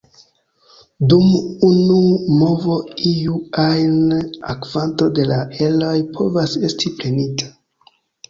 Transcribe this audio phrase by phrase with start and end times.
[1.09, 1.25] Dum
[1.67, 1.97] unu
[2.37, 2.77] movo
[3.11, 4.15] iu ajn
[4.65, 5.39] kvanto de la
[5.69, 7.53] eroj povas esti prenita.